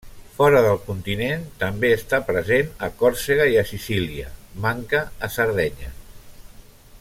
Fora 0.35 0.61
del 0.67 0.77
continent, 0.85 1.43
també 1.63 1.91
està 1.97 2.19
present 2.29 2.71
a 2.87 2.89
Còrsega 3.03 3.47
i 3.53 3.59
a 3.63 3.67
Sicília, 3.73 4.33
manca 4.65 5.03
a 5.29 5.31
Sardenya. 5.37 5.93